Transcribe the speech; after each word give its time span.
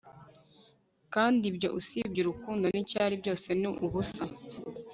kandi 1.13 1.41
ibyo, 1.51 1.69
usibye 1.79 2.19
urukundo 2.21 2.65
nicyari, 2.73 3.13
byose 3.21 3.47
ni 3.59 3.67
ubusa 3.85 4.23